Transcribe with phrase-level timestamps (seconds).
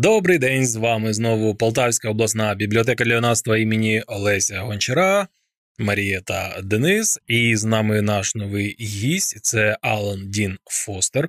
[0.00, 5.28] Добрий день з вами знову Полтавська обласна бібліотека для юнацтва імені Олеся Гончара,
[5.78, 7.18] Марія та Денис.
[7.26, 11.28] І з нами наш новий гість це Алан Дін Фостер.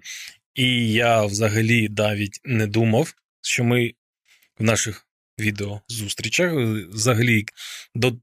[0.55, 3.93] І я взагалі навіть не думав, що ми
[4.59, 5.07] в наших
[5.39, 6.53] відеозустрічах
[6.89, 7.45] взагалі
[7.95, 8.15] до...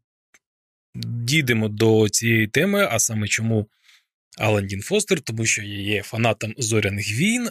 [1.04, 3.66] дійдемо до цієї теми, а саме чому
[4.38, 7.48] Алан Дін Фостер, тому що я є фанатом зоряних війн.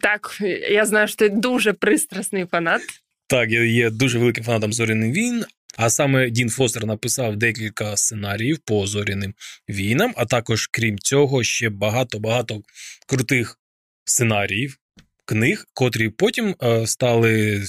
[0.00, 0.38] Так,
[0.70, 2.82] я знаю, що ти дуже пристрасний фанат.
[3.26, 5.44] Так, я є дуже великим фанатом зоряних війн.
[5.76, 9.34] А саме Дін Фостер написав декілька сценаріїв по зоряним
[9.68, 12.62] війнам, а також, крім цього, ще багато-багато
[13.06, 13.58] крутих
[14.04, 14.76] сценаріїв,
[15.24, 17.62] книг, котрі потім е, стали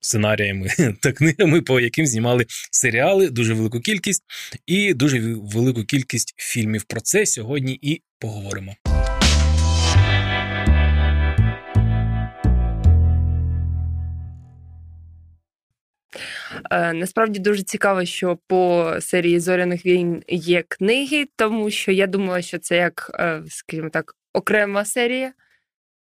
[0.00, 0.70] сценаріями
[1.02, 4.22] та книгами, по яким знімали серіали, дуже велику кількість
[4.66, 6.84] і дуже велику кількість фільмів.
[6.84, 8.76] Про це сьогодні і поговоримо.
[16.70, 22.58] Насправді дуже цікаво, що по серії зоряних війн є книги, тому що я думала, що
[22.58, 25.32] це як, е, скажімо так, окрема серія,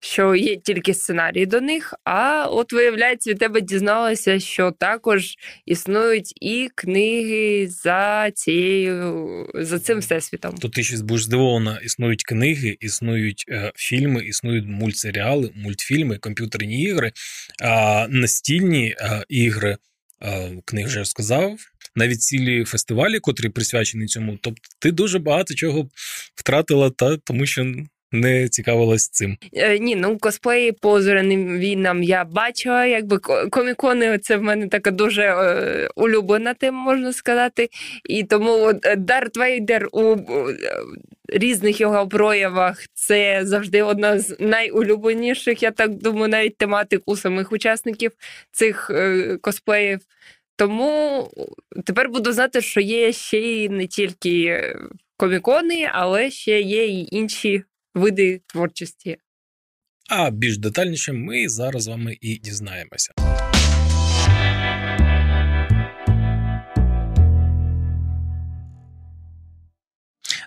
[0.01, 1.95] що є тільки сценарії до них.
[2.05, 5.35] А от, виявляється, від тебе дізналася, що також
[5.67, 10.55] існують і книги за цією за цим всесвітом.
[10.55, 17.13] То ти щось будеш здивована, існують книги, існують е, фільми, існують мультсеріали, мультфільми, комп'ютерні ігри,
[17.63, 19.77] е, настільні е, ігри
[20.65, 21.59] книг вже сказав.
[21.97, 24.39] Навіть цілі фестивалі, котрі присвячені цьому.
[24.43, 25.89] Тобто ти дуже багато чого
[26.35, 27.75] втратила, та тому що
[28.13, 29.37] не цікавилась цим.
[29.53, 32.87] Е, ні, ну косплеї по зоряним війнам я бачила.
[32.87, 33.19] Якби
[33.51, 37.69] комікони, це в мене така дуже е, улюблена тема, можна сказати.
[38.09, 40.57] І тому е, Дарт Вейдер у е,
[41.29, 45.63] різних його проявах це завжди одна з найулюбленіших.
[45.63, 48.13] Я так думаю, навіть тематик у самих учасників
[48.53, 50.01] цих е, косплеїв.
[50.57, 51.29] Тому
[51.85, 54.63] тепер буду знати, що є ще й не тільки
[55.17, 59.17] комікони, але ще є й інші види творчості.
[60.11, 63.13] А більш детальніше ми зараз з вами і дізнаємося.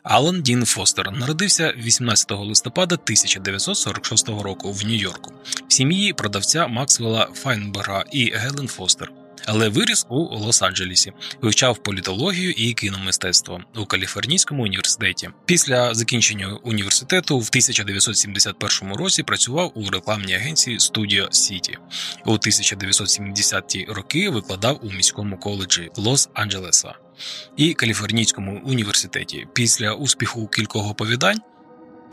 [0.03, 5.33] Алан Дін Фостер народився 18 листопада 1946 року в Нью-Йорку
[5.67, 9.11] в сім'ї продавця Максвелла Файнберга і Гелен Фостер
[9.45, 11.11] але виріс у Лос-Анджелесі,
[11.41, 15.29] вивчав політологію і кіномистецтво у Каліфорнійському університеті.
[15.45, 21.77] Після закінчення університету в 1971 році працював у рекламній агенції Studio City.
[22.25, 26.91] У 1970-ті роки викладав у міському коледжі Лос-Анджелеса
[27.57, 29.47] і Каліфорнійському університеті.
[29.53, 31.39] Після успіху кількох оповідань.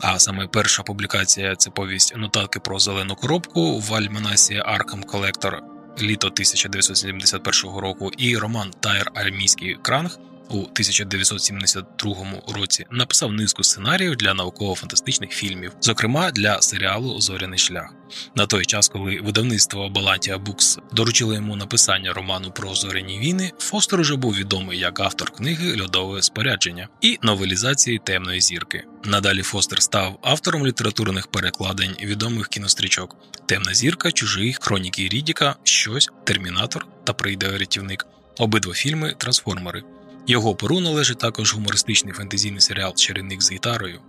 [0.01, 6.27] А саме перша публікація це повість нотатки про зелену коробку в альманасі Arkham Collector літо
[6.27, 10.19] 1971 року, і роман Тайр Армійський Кранг
[10.49, 12.15] у 1972
[12.55, 17.93] році написав низку сценаріїв для науково-фантастичних фільмів, зокрема для серіалу Зоряний шлях.
[18.35, 23.99] На той час, коли видавництво Балатія Букс доручило йому написання роману про зоряні війни, Фостер
[23.99, 28.83] уже був відомий як автор книги Льодове спорядження і новелізації темної зірки.
[29.03, 36.87] Надалі Фостер став автором літературних перекладень відомих кінострічок Темна зірка, чужий, хроніки Рідіка, щось, Термінатор
[37.03, 38.05] та Прийде рятівник.
[38.37, 39.83] Обидва фільми Трансформери.
[40.27, 43.99] Його перу належить також гумористичний фентезійний серіал Чарівник з гітарою.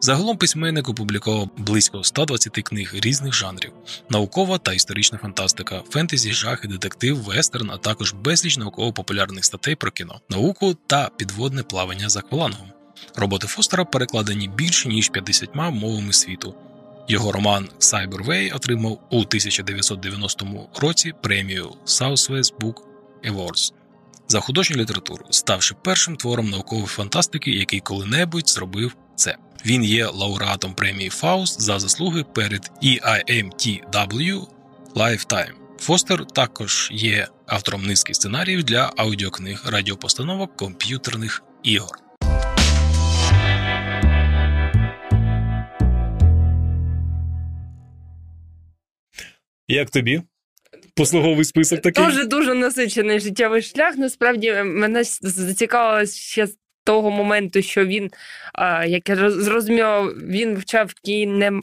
[0.00, 3.72] Загалом письменник опублікував близько 120 книг різних жанрів:
[4.10, 10.20] наукова та історична фантастика, фентезі, жахи, детектив, вестерн, а також безліч науково-популярних статей про кіно,
[10.30, 12.72] науку та підводне плавання за аквалангом.
[13.16, 16.54] Роботи Фостера перекладені більше ніж 50 мовами світу.
[17.08, 22.74] Його роман Cyberway отримав у 1990 році премію Southwest Book
[23.30, 23.72] Awards
[24.28, 29.36] за художню літературу, ставши першим твором наукової фантастики, який коли-небудь зробив це.
[29.66, 34.46] Він є лауреатом премії Фауст за заслуги перед EIMTW
[34.94, 35.52] Lifetime.
[35.78, 41.98] Фостер також є автором низки сценаріїв для аудіокниг, радіопостановок, комп'ютерних ігор.
[49.68, 50.22] Як тобі?
[50.94, 52.04] Послуговий список такий.
[52.04, 53.96] Дуже дуже насичений життєвий шлях.
[53.96, 58.10] Насправді мене зацікавило ще з того моменту, що він,
[58.86, 61.62] як я зрозуміла, він вчав кінем.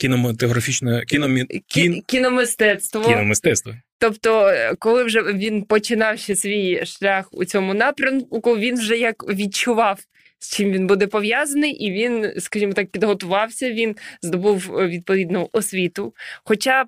[0.00, 1.44] Кінематографічне кіномі...
[1.66, 2.02] Кін...
[2.06, 3.02] кіномистецтво.
[3.02, 3.74] Кіномистецтво.
[3.98, 9.28] Тобто, е, коли вже він починав ще свій шлях у цьому напрямку, він вже як
[9.28, 9.98] відчував,
[10.38, 13.70] з чим він буде пов'язаний, і він, скажімо так, підготувався.
[13.70, 16.14] Він здобув е, відповідну освіту.
[16.44, 16.84] Хоча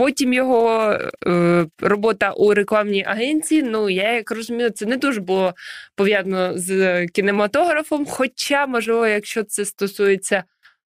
[0.00, 0.92] Потім його
[1.26, 3.62] е, робота у рекламній агенції.
[3.62, 5.54] Ну я як розумію, це не дуже було
[5.94, 8.06] пов'язано з кінематографом.
[8.06, 10.44] Хоча, можливо, якщо це стосується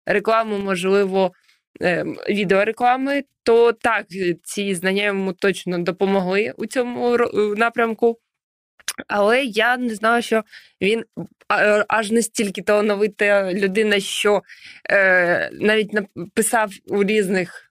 [0.06, 1.32] реклами, можливо,
[1.82, 4.06] е, відеореклами, то так,
[4.42, 7.16] ці знання йому точно допомогли у цьому
[7.56, 8.18] напрямку.
[9.08, 10.42] Але я не знала, що
[10.80, 11.04] він
[11.88, 14.42] аж настільки талановита людина, що
[14.90, 17.69] е, навіть написав у різних.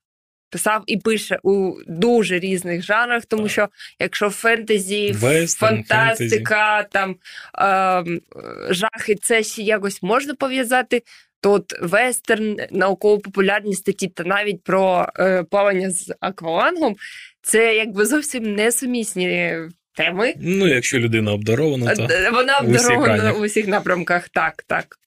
[0.50, 3.52] Писав і пише у дуже різних жанрах, тому так.
[3.52, 3.68] що
[4.00, 6.90] якщо фентезі, Вестern, фантастика, фентезі.
[6.92, 7.16] там
[7.60, 8.20] е,
[8.70, 11.04] жахи, це ще якось можна пов'язати,
[11.42, 16.96] то от вестерн, науково-популярні статті та навіть про е, плавання з аквалангом,
[17.42, 19.56] це якби зовсім несумісні
[19.96, 20.34] теми.
[20.42, 24.30] Ну, якщо людина обдарована, то вона обдарована у всіх напрямках.
[24.30, 25.00] Так, так.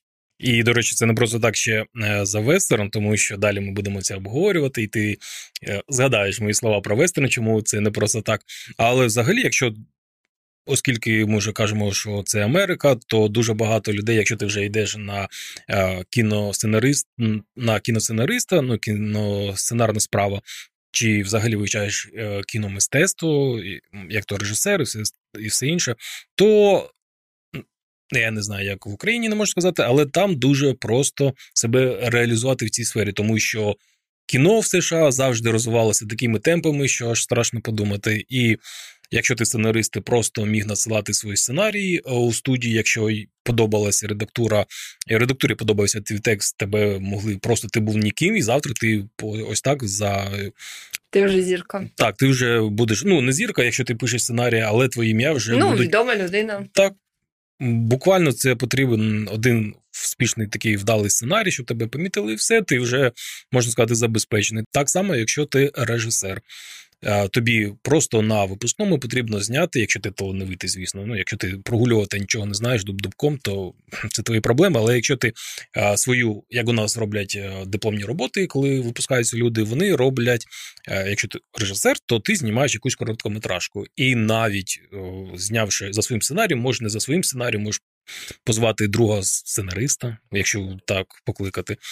[0.43, 3.73] І, до речі, це не просто так ще е, за вестерн, тому що далі ми
[3.73, 5.19] будемо це обговорювати, і ти
[5.69, 8.41] е, згадаєш мої слова про вестерн, чому це не просто так.
[8.77, 9.75] Але взагалі, якщо.
[10.67, 14.97] Оскільки ми вже кажемо, що це Америка, то дуже багато людей, якщо ти вже йдеш
[14.97, 15.29] на
[15.71, 17.06] е, кіносценарист,
[17.56, 20.43] на кіносценариста, ну кіносценарна справа,
[20.93, 22.11] чи взагалі вивчаєш
[22.49, 23.61] кіномистецтво,
[24.11, 24.85] як то режисер
[25.41, 25.97] і все інше,
[26.35, 26.91] то
[28.20, 32.67] я не знаю, як в Україні не можу сказати, але там дуже просто себе реалізувати
[32.67, 33.76] в цій сфері, тому що
[34.26, 38.25] кіно в США завжди розвивалося такими темпами, що аж страшно подумати.
[38.29, 38.56] І
[39.11, 43.09] якщо ти сценарист, ти просто міг надсилати свої сценарії е, у студії, якщо
[43.43, 44.67] подобалася редактура,
[45.08, 49.05] і редактурі подобався твій текст, тебе могли просто ти був ніким, і завтра ти
[49.49, 50.31] ось так за.
[51.11, 51.88] Ти вже зірка.
[51.94, 53.03] Так, ти вже будеш.
[53.05, 55.53] Ну, не зірка, якщо ти пишеш сценарій, але твоє ім'я вже.
[55.56, 55.87] Ну, будуть...
[55.87, 56.67] відома людина.
[56.73, 56.93] Так.
[57.62, 63.12] Буквально це потрібен один успішний такий вдалий сценарій, щоб тебе помітили, і все, ти вже
[63.53, 64.64] можна сказати забезпечений.
[64.70, 66.43] Так само, якщо ти режисер.
[67.31, 71.06] Тобі просто на випускному потрібно зняти, якщо ти талановитий, звісно.
[71.06, 73.75] Ну, якщо ти прогулювати нічого не знаєш дуб-дубком, то
[74.12, 74.81] це твої проблеми.
[74.81, 75.32] Але якщо ти
[75.96, 80.46] свою, як у нас роблять дипломні роботи, коли випускаються люди, вони роблять,
[80.88, 83.84] якщо ти режисер, то ти знімаєш якусь короткометражку.
[83.96, 84.81] І навіть
[85.34, 87.81] знявши за своїм сценарієм, може не за своїм сценарієм, можеш
[88.44, 91.76] позвати друга сценариста, якщо так покликати.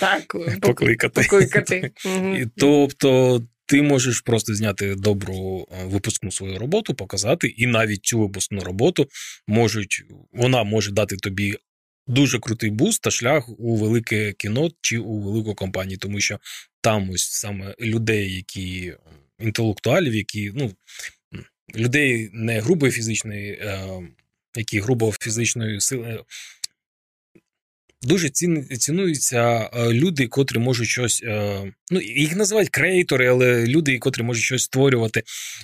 [0.00, 0.26] Так,
[0.60, 1.22] покликати.
[1.22, 1.92] покликати.
[2.56, 9.08] Тобто ти можеш просто зняти добру випускну свою роботу, показати, і навіть цю випускну роботу
[9.46, 11.56] можуть, вона може дати тобі.
[12.08, 16.38] Дуже крутий буст та шлях у велике кіно чи у велику компанію, тому що
[16.80, 18.94] там ось саме людей, які
[19.38, 20.72] інтелектуалів, які ну
[21.76, 23.62] людей не грубої фізичної
[24.56, 26.24] які грубо фізичної сили.
[28.02, 28.28] Дуже
[28.78, 31.22] цінуються е, люди, котрі можуть щось.
[31.24, 35.22] Е, ну, їх називають креатори, але люди, котрі можуть щось створювати.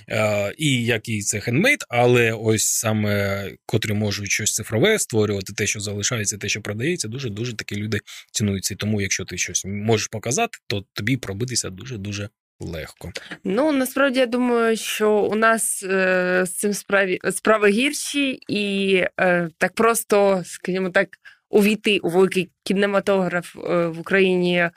[0.09, 5.67] Е, і як і це хендмейд, але ось саме котрі можуть щось цифрове створювати, те,
[5.67, 7.99] що залишається, те, що продається, дуже дуже такі люди
[8.31, 8.73] цінуються.
[8.73, 12.29] І тому, якщо ти щось можеш показати, то тобі пробитися дуже дуже
[12.65, 13.11] легко.
[13.43, 19.49] Ну насправді я думаю, що у нас е, з цим справі справи гірші, і е,
[19.57, 21.07] так просто, скажімо так,
[21.49, 24.69] увійти у великий кінематограф е, в Україні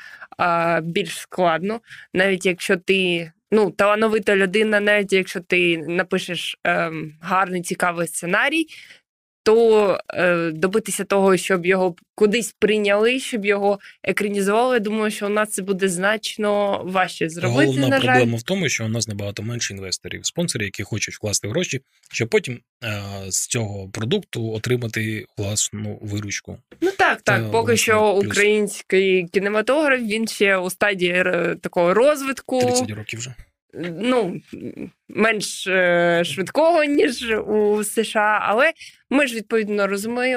[0.82, 1.80] більш складно,
[2.14, 3.32] навіть якщо ти.
[3.50, 8.66] Ну, талановита людина, навіть якщо ти напишеш е, гарний цікавий сценарій,
[9.46, 14.80] то е, добитися того, щоб його кудись прийняли, щоб його екранізували.
[14.80, 17.66] Думаю, що у нас це буде значно важче зробити.
[17.66, 18.38] Головна на проблема жаль.
[18.38, 21.80] в тому, що у нас набагато менше інвесторів, спонсорів, які хочуть вкласти гроші,
[22.12, 26.58] щоб потім е, з цього продукту отримати власну виручку.
[26.80, 27.42] Ну так, так.
[27.42, 28.26] Це поки що плюс.
[28.26, 33.34] український кінематограф він ще у стадії е, такого розвитку 30 років вже
[33.74, 34.40] ну,
[35.08, 38.72] менш е, швидкого, ніж у США, але
[39.10, 39.88] ми ж відповідно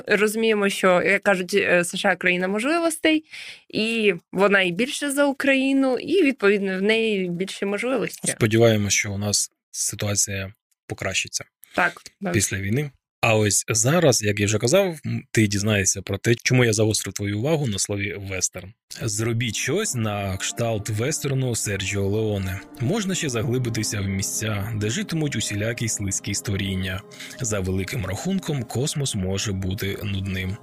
[0.08, 3.26] розуміємо, що як кажуть, е, США країна можливостей,
[3.70, 8.32] і вона і більше за Україну, і відповідно в неї більше можливості.
[8.32, 10.54] Сподіваємося, що у нас ситуація
[10.88, 11.46] покращиться
[11.76, 12.02] так
[12.34, 12.92] після війни.
[13.22, 15.00] А ось зараз, як я вже казав,
[15.32, 18.74] ти дізнаєшся про те, чому я загострив твою увагу на слові вестерн.
[19.02, 22.62] Зробіть щось на кшталт вестерну Серджіо Леоне.
[22.80, 27.02] Можна ще заглибитися в місця, де житимуть усілякі слизькі створіння.
[27.42, 30.58] За великим рахунком, космос може бути нудним.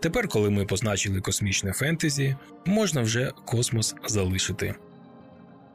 [0.00, 2.36] Тепер, коли ми позначили космічне фентезі,
[2.66, 4.74] можна вже космос залишити.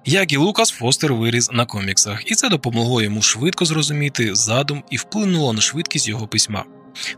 [0.05, 4.97] Як і Лукас Фостер виріс на коміксах, і це допомогло йому швидко зрозуміти задум і
[4.97, 6.65] вплинуло на швидкість його письма.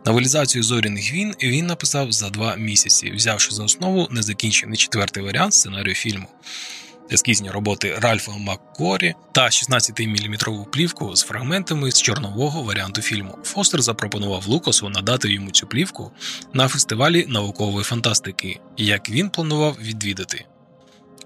[0.06, 5.96] Новелізацію зоряних війн він написав за два місяці, взявши за основу незакінчений четвертий варіант сценарію
[5.96, 6.28] фільму.
[7.12, 13.38] ескізні роботи Ральфа Маккорі та 16-мм плівку з фрагментами з чорнового варіанту фільму.
[13.44, 16.12] Фостер запропонував Лукасу надати йому цю плівку
[16.54, 20.46] на фестивалі наукової фантастики, як він планував відвідати.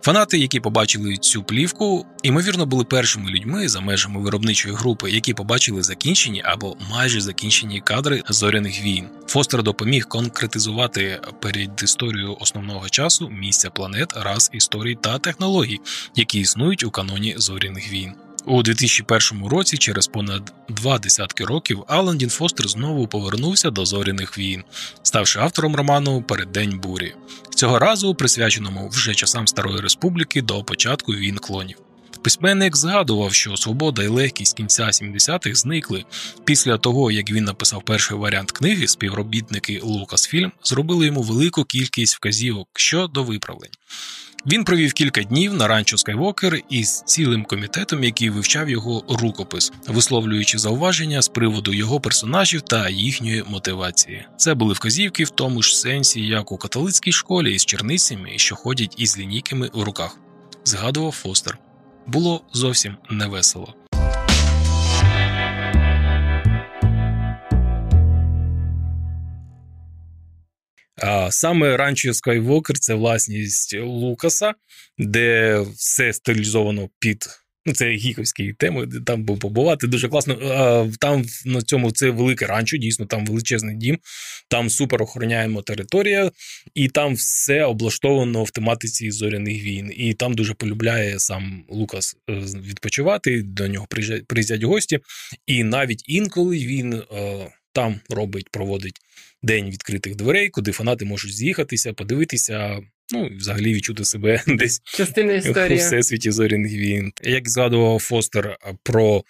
[0.01, 5.83] Фанати, які побачили цю плівку, ймовірно, були першими людьми за межами виробничої групи, які побачили
[5.83, 9.05] закінчені або майже закінчені кадри зоряних війн.
[9.27, 15.79] Фостер допоміг конкретизувати перед історією основного часу місця планет, рас історій та технологій,
[16.15, 18.13] які існують у каноні зоряних війн.
[18.49, 24.37] У 2001 році, через понад два десятки років, Алан Дін Фостер знову повернувся до зоряних
[24.37, 24.63] війн,
[25.03, 27.15] ставши автором роману Переддень бурі,
[27.55, 31.77] цього разу присвяченому вже часам Старої Республіки до початку війн клонів.
[32.21, 36.05] Письменник згадував, що свобода і легкість кінця 70-х зникли
[36.43, 42.67] після того, як він написав перший варіант книги, співробітники Lucasfilm зробили йому велику кількість вказівок
[42.73, 43.71] щодо виправлень.
[44.47, 50.57] Він провів кілька днів на ранчо Скайвокер із цілим комітетом, який вивчав його рукопис, висловлюючи
[50.57, 54.25] зауваження з приводу його персонажів та їхньої мотивації.
[54.37, 58.95] Це були вказівки в тому ж сенсі, як у католицькій школі із черницями, що ходять
[58.97, 60.19] із лінійками в руках.
[60.65, 61.57] Згадував Фостер.
[62.07, 63.73] Було зовсім невесело.
[71.29, 74.53] Саме ранчо Скайвокер це власність Лукаса,
[74.97, 77.27] де все стилізовано під.
[77.67, 80.35] Ну, це гіковські теми, де там був побувати дуже класно.
[80.99, 83.97] Там на цьому це велике ранчо, дійсно, там величезний дім,
[84.49, 86.31] там супер охороняємо територія,
[86.73, 89.91] і там все облаштовано в тематиці зоряних війн.
[89.95, 92.33] І там дуже полюбляє сам Лукас е,
[92.69, 93.41] відпочивати.
[93.41, 93.87] До нього
[94.27, 94.99] приїздять гості,
[95.47, 97.03] і навіть інколи він е,
[97.77, 98.99] там робить, проводить
[99.43, 102.79] день відкритих дверей, куди фанати можуть з'їхатися, подивитися.
[103.13, 105.79] Ну, взагалі відчути себе десь Частина історії.
[105.79, 107.13] у всесвіті зоряних війн.
[107.23, 109.23] Як згадував Фостер про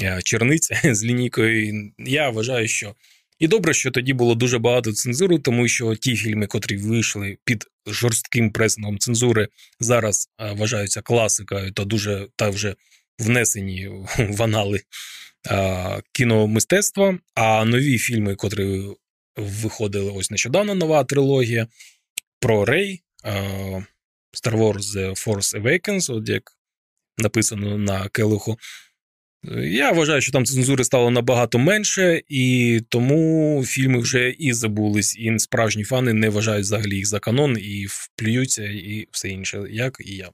[0.00, 2.94] е, черниця з лінійкою, я вважаю, що
[3.38, 7.66] і добре, що тоді було дуже багато цензури, тому що ті фільми, котрі вийшли під
[7.86, 9.48] жорстким пресингом цензури,
[9.80, 12.74] зараз е, вважаються класикою та дуже та вже
[13.18, 14.80] внесені в анали
[16.12, 17.18] кіномистецтва.
[17.34, 18.82] А нові фільми, котрі
[19.36, 21.66] виходили ось нещодавно нова трилогія
[22.40, 23.02] про Рей
[24.34, 26.42] Star Wars The Force Awakens, от як
[27.18, 28.58] написано на келиху.
[29.62, 35.38] Я вважаю, що там цензури стало набагато менше, і тому фільми вже і забулись, і
[35.38, 40.16] справжні фани не вважають взагалі їх за канон і вплюються, і все інше, як і
[40.16, 40.30] я.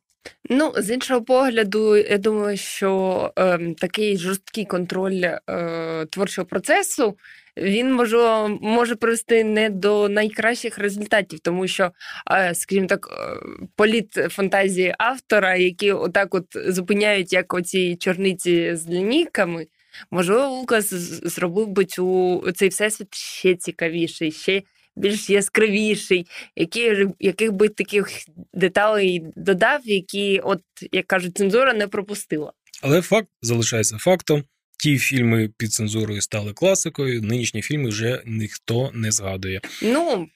[0.50, 7.16] Ну, з іншого погляду, я думаю, що е, такий жорсткий контроль е, творчого процесу
[7.56, 11.90] він може може привести не до найкращих результатів, тому що,
[12.30, 18.88] е, скажімо так, е, політ фантазії автора, які отак от зупиняють як оці чорниці з
[18.88, 19.66] лінійками.
[20.10, 20.90] Можливо, Лукас
[21.24, 24.62] зробив би цю цей всесвіт ще цікавіший, ще
[25.00, 26.26] більш яскравіший,
[26.56, 28.08] які, яких би таких
[28.54, 30.60] деталей додав, які, от
[30.92, 32.52] як кажуть, цензура не пропустила.
[32.82, 34.44] Але факт залишається фактом.
[34.82, 37.22] Ті фільми під цензурою стали класикою.
[37.22, 39.60] Нинішні фільми вже ніхто не згадує.
[39.82, 40.28] Ну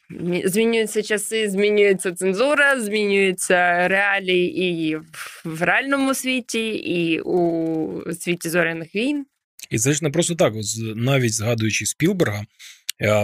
[0.44, 4.96] змінюються часи, змінюється цензура, змінюються реалії і
[5.44, 9.26] в реальному світі, і у світі зоряних війн.
[9.70, 10.54] І це ж не просто так.
[10.96, 12.44] Навіть згадуючи Спілберга,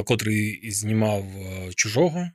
[0.05, 2.31] котрий знімав е, чужого.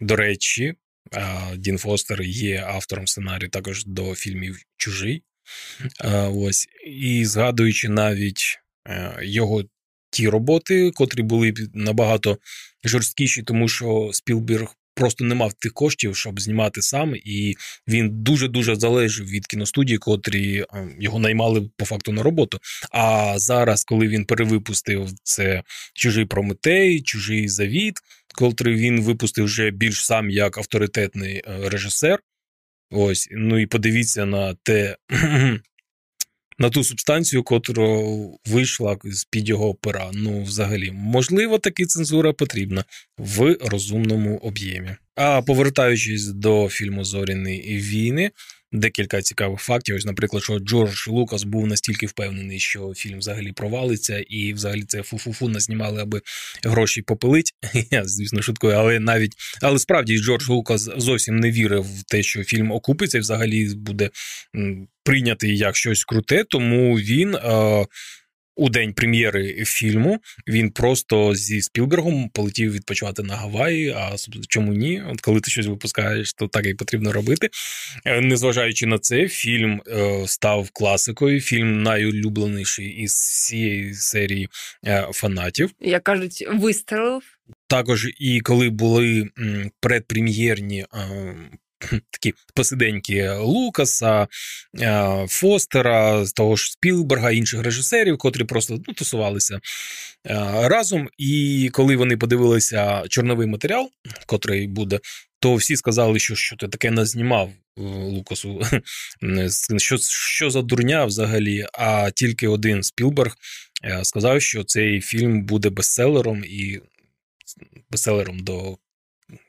[0.00, 0.74] До речі,
[1.14, 5.22] е, Дін Фостер є автором сценарію також до фільмів Чужий.
[6.28, 8.58] Ось і згадуючи навіть
[8.88, 9.64] е, його
[10.10, 12.38] ті роботи, котрі були набагато
[12.84, 17.56] жорсткіші, тому що Спілберг просто не мав тих коштів, щоб знімати сам, і
[17.88, 20.64] він дуже дуже залежав від кіностудії, котрі
[21.00, 22.58] його наймали по факту на роботу.
[22.90, 25.62] А зараз, коли він перевипустив це
[25.94, 27.94] чужий Прометей, чужий завіт,
[28.34, 32.18] котрий він випустив вже більш сам як авторитетний е, режисер.
[32.90, 34.96] Ось, ну і подивіться на те,
[36.60, 37.98] на ту субстанцію, котра
[38.46, 40.10] вийшла з під його пера.
[40.12, 42.84] Ну, взагалі, можливо, таки цензура потрібна
[43.18, 44.90] в розумному об'ємі.
[45.14, 48.30] А повертаючись до фільму Зоряні війни,
[48.72, 49.96] декілька цікавих фактів.
[49.96, 55.02] Ось, наприклад, що Джордж Лукас був настільки впевнений, що фільм взагалі провалиться, і взагалі це
[55.02, 56.20] фу-фу-фу назнімали, аби
[56.64, 57.52] гроші попилить.
[57.90, 62.44] Я, звісно, шуткую, але навіть але справді Джордж Лукас зовсім не вірив в те, що
[62.44, 64.10] фільм окупиться і взагалі буде
[65.10, 67.34] прийнятий як щось круте, тому він.
[67.34, 67.86] Е-
[68.56, 73.90] у день прем'єри фільму він просто зі Спілбергом полетів відпочивати на Гаваї.
[73.90, 74.16] А
[74.48, 75.02] чому ні?
[75.12, 77.50] От коли ти щось випускаєш, то так і потрібно робити.
[78.04, 81.40] Е, незважаючи на це, фільм е, став класикою.
[81.40, 84.48] Фільм найулюбленіший із всієї серії
[84.86, 85.70] е, фанатів.
[85.80, 87.22] Як кажуть, вистрелив.
[87.66, 89.28] Також і коли були
[89.80, 90.86] предпрем'єрні
[92.10, 94.28] такі посиденьки Лукаса,
[94.80, 99.60] е, Фостера, того ж Спілберга, інших режисерів, котрі просто ну, тусувалися е,
[100.68, 101.08] разом.
[101.18, 103.90] І коли вони подивилися чорновий матеріал,
[104.26, 105.00] котрий буде,
[105.38, 108.62] то всі сказали, що що ти таке назнімав е, Лукасу,
[109.76, 111.66] що що за дурня взагалі.
[111.72, 113.36] А тільки один Спілберг
[114.02, 116.80] сказав, що цей фільм буде бестселером і
[117.90, 118.76] бестселером до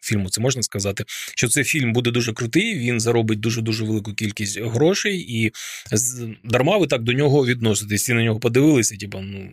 [0.01, 1.03] фільму це можна сказати,
[1.35, 5.51] що цей фільм буде дуже крутий, він заробить дуже-дуже велику кількість грошей, і
[6.43, 8.01] дарма ви так до нього відноситесь.
[8.01, 9.51] Всі на нього подивилися, типу, ну.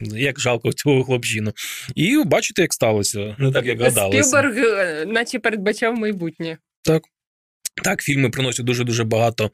[0.00, 1.52] Як жалко цього хлопчину.
[1.94, 4.22] І бачите, як сталося, не так, як гадалося.
[4.22, 6.58] Спілберг, е, наче передбачав майбутнє.
[6.82, 7.02] Так.
[7.84, 9.50] Так, фільми приносять дуже-дуже багато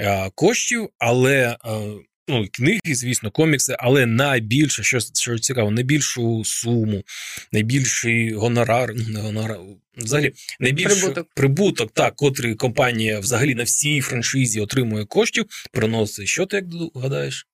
[0.00, 1.80] а, коштів, але а,
[2.28, 7.04] ну, книги, звісно, комікси, але найбільше, що що цікаво, найбільшу суму,
[7.52, 9.58] найбільший гонорар, ну, не гонорар,
[9.96, 16.28] взагалі найбільший прибуток, прибуток так, котрий компанія взагалі на всій франшизі отримує коштів, приносить.
[16.28, 16.64] Що ти як
[16.94, 17.46] гадаєш?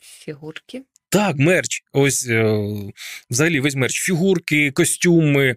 [0.00, 0.82] Фігурки.
[1.10, 1.82] Так, мерч.
[1.92, 2.62] Ось е,
[3.30, 5.56] взагалі весь мерч, фігурки, костюми.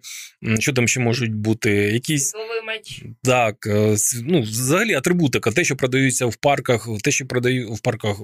[0.59, 1.71] Що там ще можуть бути?
[1.71, 2.33] Якісь
[2.67, 3.03] меч.
[3.23, 8.17] Так, е, ну взагалі атрибутика, те, що продаються в парках, те, що продають в парках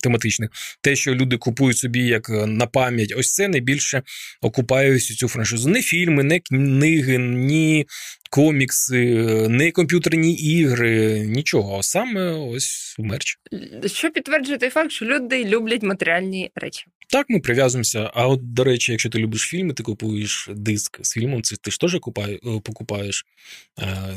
[0.00, 4.02] тематичних, те, що люди купують собі як е, на пам'ять, ось це найбільше
[4.40, 5.68] окупає цю франшизу.
[5.68, 7.86] Не фільми, не книги, ні
[8.30, 9.04] комікси,
[9.48, 13.38] не комп'ютерні ігри, нічого, а саме ось мерч.
[13.86, 16.86] Що підтверджує той факт, що люди люблять матеріальні речі.
[17.08, 18.10] Так, ми прив'язуємося.
[18.14, 21.70] А от, до речі, якщо ти любиш фільми, ти купуєш диск з фільмом, це ти
[21.70, 21.98] ж теж е,
[22.42, 23.26] покупаєш.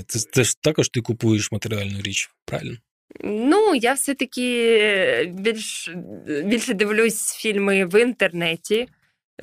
[0.07, 2.77] Це, це ж також ти купуєш матеріальну річ, правильно?
[3.23, 5.91] Ну, я все-таки більш
[6.45, 8.87] більше дивлюсь фільми в інтернеті.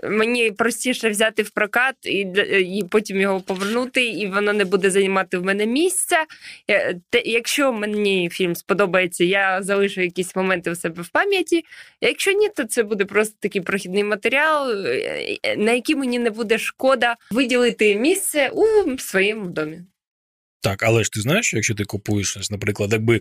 [0.05, 2.19] Мені простіше взяти в прокат і
[2.61, 6.25] і потім його повернути, і воно не буде займати в мене місця.
[7.25, 11.65] Якщо мені фільм сподобається, я залишу якісь моменти у себе в пам'яті.
[12.01, 16.59] Якщо ні, то це буде просто такий прохідний матеріал, е, на який мені не буде
[16.59, 19.81] шкода виділити місце у своєму домі.
[20.63, 23.21] Так, але ж ти знаєш, що якщо ти купуєш, наприклад, якби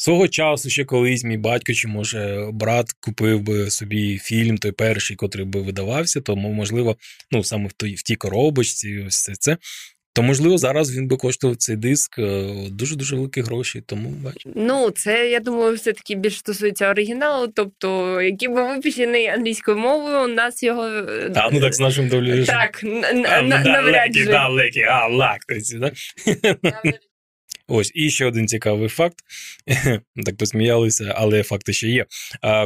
[0.00, 5.16] Свого часу ще колись мій батько чи, може, брат купив би собі фільм, той перший,
[5.16, 6.96] котрий би видавався, тому, можливо,
[7.30, 9.56] ну саме в той в тій коробочці, ось це це.
[10.14, 12.20] То, можливо, зараз він би коштував цей диск
[12.70, 13.82] дуже дуже великі гроші.
[13.86, 14.50] Тому бачу.
[14.54, 17.48] Ну, це я думаю, все таки більш стосується оригіналу.
[17.54, 22.08] Тобто, який був випущений англійською мовою, у нас його е, А, ну так з нашим
[22.08, 22.44] довлі.
[22.44, 22.82] Так,
[23.64, 24.24] навряд чи.
[24.24, 25.80] далекі, а лактиці?
[27.70, 29.18] Ось і ще один цікавий факт.
[30.24, 32.06] Так посміялися, але факти ще є.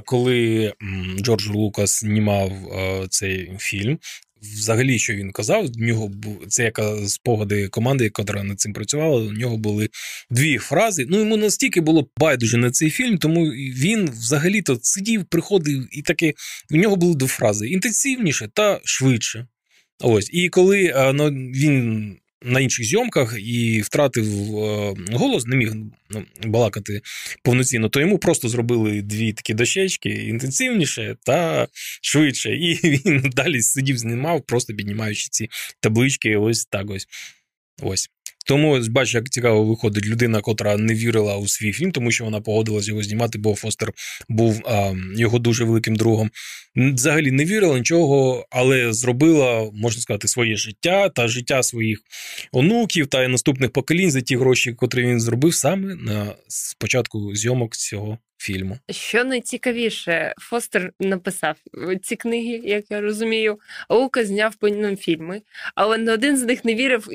[0.04, 0.72] Коли
[1.20, 2.52] Джордж Лукас знімав
[3.10, 3.98] цей фільм,
[4.42, 9.22] взагалі, що він казав, в нього був це яка спогади команди, яка над цим працювала.
[9.22, 9.88] У нього були
[10.30, 11.06] дві фрази.
[11.08, 16.32] Ну йому настільки було байдуже на цей фільм, тому він взагалі-то сидів, приходив, і таке
[16.70, 19.46] у нього були дві фрази: інтенсивніше та швидше.
[20.00, 24.26] Ось, і коли ну, він на інших зйомках і втратив
[24.58, 25.72] е, голос, не міг
[26.10, 27.00] ну, балакати
[27.42, 31.68] повноцінно, то йому просто зробили дві такі дощечки інтенсивніше та
[32.02, 32.56] швидше.
[32.56, 35.48] І він далі сидів, знімав, просто піднімаючи ці
[35.80, 36.36] таблички.
[36.36, 37.06] Ось так ось.
[37.82, 38.10] Ось.
[38.44, 42.40] Тому бачу, як цікаво виходить людина, котра не вірила у свій фільм, тому що вона
[42.40, 43.92] погодилась його знімати, бо Фостер
[44.28, 46.30] був а, його дуже великим другом.
[46.76, 51.98] Взагалі не вірила нічого, але зробила, можна сказати, своє життя та життя своїх
[52.52, 58.18] онуків та наступних поколінь за ті гроші, котрі він зробив саме на спочатку зйомок цього
[58.38, 58.78] фільму.
[58.90, 61.56] Що найцікавіше, Фостер написав
[62.02, 63.58] ці книги, як я розумію.
[63.88, 65.42] Лука зняв по ним фільми,
[65.74, 67.08] але не один з них не вірив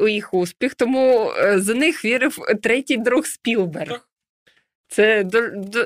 [0.00, 4.08] у їх успіх, тому е, за них вірив третій друг Спілберг.
[4.88, 5.24] Це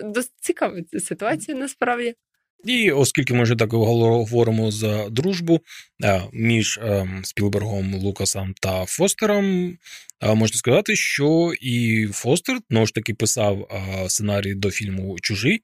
[0.04, 2.14] досить цікава ситуація насправді.
[2.64, 5.60] І оскільки ми вже так говоримо за дружбу
[6.04, 9.76] е, між ем, Спілбергом, Лукасом та Фостером,
[10.20, 15.62] е, можна сказати, що і Фостер знову ж таки писав е, сценарій до фільму Чужий.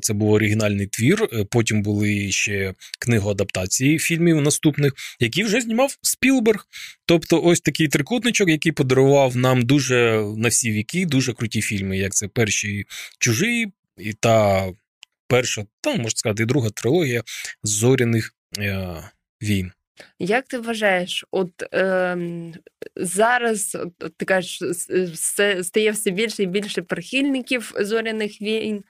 [0.00, 1.28] Це був оригінальний твір.
[1.50, 6.66] Потім були ще книгоадаптації фільмів наступних, які вже знімав Спілберг.
[7.06, 12.14] Тобто, ось такий трикутничок, який подарував нам дуже на всі віки, дуже круті фільми, як
[12.14, 12.84] це перший
[13.18, 13.66] чужий
[13.98, 14.66] і та
[15.30, 17.22] перша, там можна сказати, і друга трилогія
[17.62, 18.88] зоряних е,
[19.42, 19.72] війн.
[20.18, 22.18] Як ти вважаєш, от е,
[22.96, 24.62] зараз от, ти кажеш,
[25.12, 28.84] все, стає все більше і більше прихильників зоряних війн.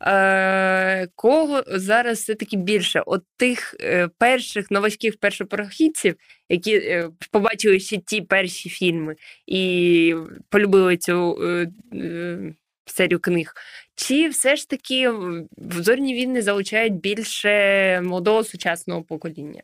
[0.00, 3.02] Е, Кого зараз все-таки більше?
[3.06, 6.16] От тих е, перших новачків першопрохідців,
[6.48, 10.14] які е, побачили ще ті перші фільми і
[10.50, 12.54] полюбили цю е,
[12.88, 13.54] е, серію книг.
[13.94, 15.08] Чи все ж таки
[15.56, 19.62] в зорні війни залучають більше молодого сучасного покоління?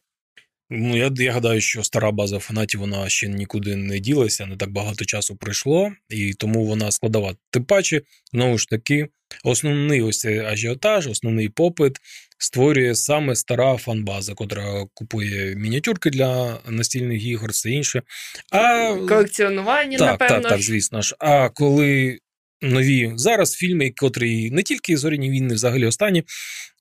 [0.71, 4.71] Ну, я, я гадаю, що стара база фанатів вона ще нікуди не ділася, не так
[4.71, 7.35] багато часу пройшло, і тому вона складова.
[7.51, 8.03] Тим паче,
[8.33, 9.09] знову ж таки,
[9.45, 11.97] основний ось цей ажіотаж, основний попит
[12.39, 18.03] створює саме стара фанбаза, котра купує мініатюрки для настільних ігор, все інше.
[18.51, 20.43] А колекціонування, так, напевно.
[20.43, 21.17] Так, так, звісно ж.
[21.19, 22.19] А коли
[22.63, 26.25] нові зараз фільми, котрі не тільки зоряні війни, взагалі останні,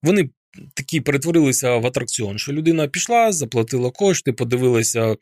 [0.04, 0.30] вони
[0.74, 5.16] такі перетворилися в атракціон, що людина пішла, заплатила кошти, подивилася.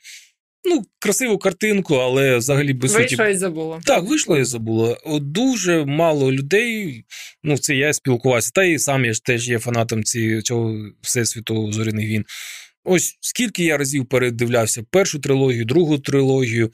[0.67, 3.17] Ну, красиву картинку, але взагалі без суті...
[3.31, 3.81] і забула.
[3.85, 4.97] Так, вийшло і забула.
[5.05, 7.03] От Дуже мало людей.
[7.43, 8.51] Ну, це я спілкувався.
[8.53, 12.25] Та і сам я ж теж є фанатом ці, цього всесвіту зоряних війн.
[12.83, 16.71] Ось скільки я разів передивлявся першу трилогію, другу трилогію.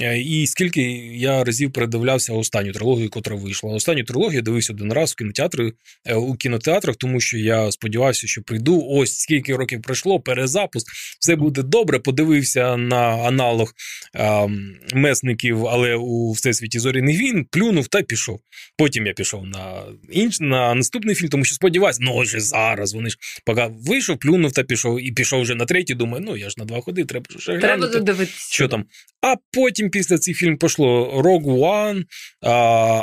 [0.00, 0.82] Е, і скільки
[1.14, 3.74] я разів передивлявся останню трилогію, котра вийшла.
[3.74, 5.72] Останню трилогію дивився один раз в кінотеатрі
[6.04, 8.86] е, у кінотеатрах, тому що я сподівався, що прийду.
[8.88, 10.86] Ось скільки років пройшло, перезапуск,
[11.20, 11.98] все буде добре.
[11.98, 13.72] Подивився на аналог
[14.14, 14.46] а,
[14.94, 18.40] месників, але у всесвіті зоряних війн, плюнув та пішов.
[18.78, 23.10] Потім я пішов на інш на наступний фільм, тому що сподівався, ну ось зараз вони
[23.10, 25.94] ж поки вийшов, плюнув та пішов, і пішов вже на третій.
[25.94, 27.92] Думаю, ну я ж на два ходи, треба вже глянути.
[27.92, 28.54] Додивитися.
[28.54, 28.84] Що там?
[29.26, 32.04] А потім після цих фільмів пішло Rogue One,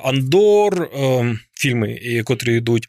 [0.03, 0.89] Андор,
[1.53, 2.87] фільми, котрі йдуть.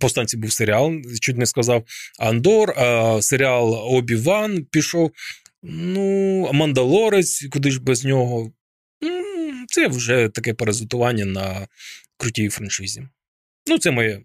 [0.00, 1.84] Повстанці був серіал, чуть не сказав.
[2.18, 2.74] Андор,
[3.22, 5.10] серіал Обі Ван пішов.
[5.62, 8.52] Ну, Мандалорець, куди ж без нього.
[9.68, 11.66] Це вже таке паразитування на
[12.16, 13.02] крутій франшизі.
[13.66, 14.20] Ну, це моє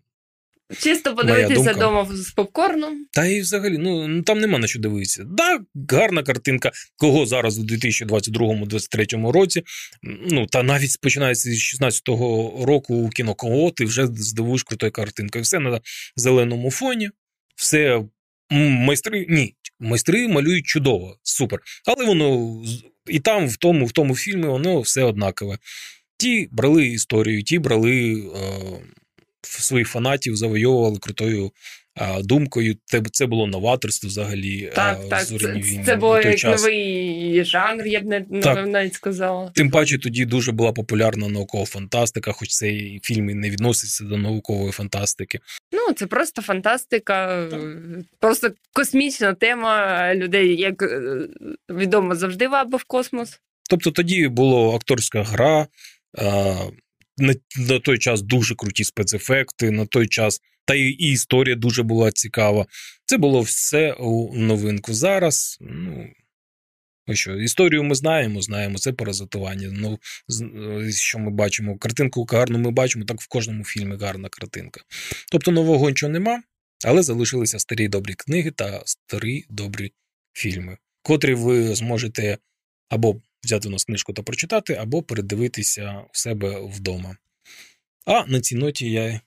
[0.80, 3.06] Чисто подивитися вдома з попкорном.
[3.12, 5.24] Та і взагалі, ну, там нема на що дивитися.
[5.28, 9.64] Да, гарна картинка, кого зараз у 2022-2023 році.
[10.32, 15.44] Ну, та навіть починається з 16-го року у кіно кого ти вже здивуєш крутою картинкою.
[15.44, 15.82] Все на
[16.16, 17.10] зеленому фоні,
[17.56, 18.04] все
[18.50, 19.26] майстри.
[19.30, 21.60] Ні, майстри малюють чудово, супер.
[21.86, 22.62] Але воно
[23.08, 25.58] і там, в тому, в тому фільмі, воно все однакове.
[26.18, 28.14] Ті брали історію, ті брали.
[28.14, 29.01] Е-
[29.42, 31.52] своїх фанатів завойовували крутою
[31.96, 32.76] а, думкою.
[33.12, 34.72] Це було новаторство взагалі.
[34.76, 35.26] Так, а, так.
[35.26, 36.62] Це, це було як час.
[36.62, 38.68] новий жанр, я б не так.
[38.68, 39.52] навіть сказала.
[39.56, 44.18] Тим паче тоді дуже була популярна наукова фантастика, хоч цей фільм і не відноситься до
[44.18, 45.40] наукової фантастики.
[45.72, 47.60] Ну, це просто фантастика, так.
[48.20, 51.28] просто космічна тема людей, як е,
[51.70, 53.40] відомо, завжди вабив космос.
[53.70, 55.68] Тобто тоді була акторська гра
[57.22, 61.84] на, на той час дуже круті спецефекти, на той час, та і, і історія дуже
[61.84, 62.66] була цікава.
[63.06, 64.94] Це було все у новинку.
[64.94, 66.10] Зараз, ну.
[67.14, 69.70] Що, Історію ми знаємо, знаємо, це паразитування.
[69.72, 70.00] Ну,
[70.92, 71.78] Що ми бачимо?
[71.78, 74.82] Картинку гарну ми бачимо, так в кожному фільмі гарна картинка.
[75.32, 76.42] Тобто нового нічого нема,
[76.86, 79.92] але залишилися старі добрі книги та старі добрі
[80.34, 82.38] фільми, котрі ви зможете
[82.90, 87.18] або взяти у нас книжку та прочитати, або передивитися у себе вдома.
[88.06, 89.22] А на цій ноті я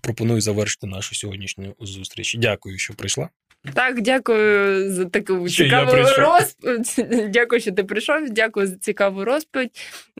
[0.00, 2.36] пропоную завершити нашу сьогоднішню зустріч.
[2.38, 3.28] Дякую, що прийшла.
[3.74, 7.30] Так, дякую за таку що цікаву розповідь.
[7.32, 8.30] Дякую, що ти прийшов.
[8.30, 9.70] Дякую за цікаву розповідь.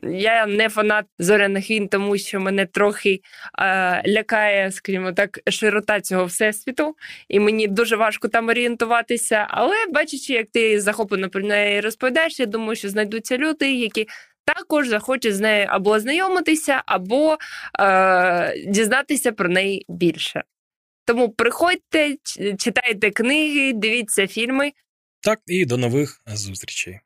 [0.03, 3.19] Я не фанат зоряних війн, тому що мене трохи
[3.59, 6.95] е, лякає, скажімо так, широта цього всесвіту,
[7.27, 9.47] і мені дуже важко там орієнтуватися.
[9.49, 14.07] Але бачачи, як ти захоплено про неї розповідаєш, я думаю, що знайдуться люди, які.
[14.45, 17.37] Також захочуть з нею або ознайомитися, або
[17.79, 20.43] е, дізнатися про неї більше.
[21.05, 22.17] Тому приходьте,
[22.59, 24.71] читайте книги, дивіться фільми.
[25.19, 26.99] Так, і до нових зустрічей.